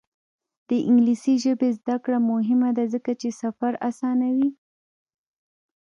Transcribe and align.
د 0.67 0.69
انګلیسي 0.89 1.33
ژبې 1.43 1.69
زده 1.79 1.95
کړه 2.03 2.17
مهمه 2.31 2.69
ده 2.77 2.83
ځکه 2.93 3.11
چې 3.21 3.29
سفر 3.41 3.73
اسانوي. 3.89 4.49